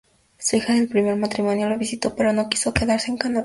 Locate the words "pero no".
2.15-2.49